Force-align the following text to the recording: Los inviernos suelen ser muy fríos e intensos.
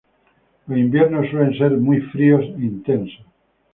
Los 0.65 0.79
inviernos 0.79 1.29
suelen 1.29 1.55
ser 1.59 1.73
muy 1.77 1.99
fríos 2.01 2.41
e 2.41 2.59
intensos. 2.63 3.23